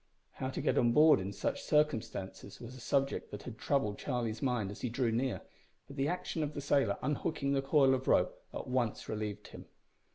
How 0.37 0.49
to 0.49 0.61
get 0.61 0.79
on 0.79 0.93
board 0.93 1.19
in 1.19 1.31
such 1.31 1.61
circumstances 1.61 2.59
was 2.59 2.73
a 2.73 2.79
subject 2.79 3.29
that 3.29 3.43
had 3.43 3.59
troubled 3.59 3.99
Charlie's 3.99 4.41
mind 4.41 4.71
as 4.71 4.81
he 4.81 4.89
drew 4.89 5.11
near, 5.11 5.43
but 5.85 5.95
the 5.95 6.07
action 6.07 6.41
of 6.41 6.55
the 6.55 6.59
sailor 6.59 6.97
unhooking 7.03 7.53
the 7.53 7.61
coil 7.61 7.93
of 7.93 8.07
rope 8.07 8.43
at 8.51 8.65
once 8.67 9.07
relieved 9.07 9.49
him. 9.49 9.67